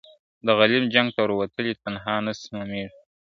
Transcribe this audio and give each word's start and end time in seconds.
د 0.45 0.47
غلیم 0.57 0.85
جنګ 0.93 1.07
ته 1.15 1.21
وروتلي 1.25 1.71
تنها 1.83 2.15
نه 2.25 2.33
سمیږو, 2.41 2.97